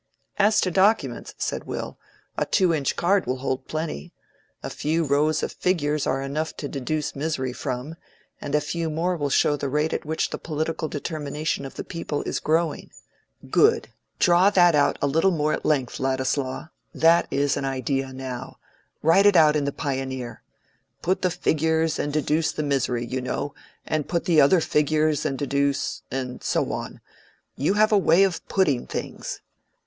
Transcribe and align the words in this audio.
"As 0.39 0.59
to 0.61 0.71
documents," 0.71 1.35
said 1.37 1.65
Will, 1.65 1.99
"a 2.35 2.43
two 2.47 2.73
inch 2.73 2.95
card 2.95 3.27
will 3.27 3.35
hold 3.37 3.67
plenty. 3.67 4.11
A 4.63 4.69
few 4.71 5.03
rows 5.03 5.43
of 5.43 5.51
figures 5.51 6.07
are 6.07 6.23
enough 6.23 6.57
to 6.57 6.67
deduce 6.67 7.15
misery 7.15 7.53
from, 7.53 7.93
and 8.41 8.55
a 8.55 8.61
few 8.61 8.89
more 8.89 9.15
will 9.15 9.29
show 9.29 9.55
the 9.55 9.69
rate 9.69 9.93
at 9.93 10.03
which 10.03 10.31
the 10.31 10.39
political 10.39 10.87
determination 10.87 11.65
of 11.67 11.75
the 11.75 11.83
people 11.83 12.23
is 12.23 12.39
growing." 12.39 12.89
"Good: 13.51 13.89
draw 14.17 14.49
that 14.49 14.73
out 14.73 14.97
a 15.03 15.05
little 15.05 15.29
more 15.29 15.53
at 15.53 15.65
length, 15.67 15.99
Ladislaw. 15.99 16.69
That 16.95 17.27
is 17.29 17.55
an 17.55 17.65
idea, 17.65 18.11
now: 18.11 18.57
write 19.03 19.27
it 19.27 19.35
out 19.35 19.55
in 19.55 19.65
the 19.65 19.71
'Pioneer.' 19.71 20.41
Put 21.03 21.21
the 21.21 21.29
figures 21.29 21.99
and 21.99 22.11
deduce 22.11 22.51
the 22.51 22.63
misery, 22.63 23.05
you 23.05 23.21
know; 23.21 23.53
and 23.85 24.07
put 24.07 24.25
the 24.25 24.41
other 24.41 24.61
figures 24.61 25.27
and 25.27 25.37
deduce—and 25.37 26.43
so 26.43 26.71
on. 26.71 27.01
You 27.55 27.75
have 27.75 27.91
a 27.91 27.99
way 27.99 28.23
of 28.23 28.43
putting 28.47 28.87
things. 28.87 29.41